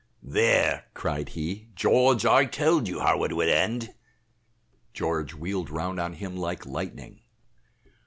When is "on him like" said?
5.99-6.65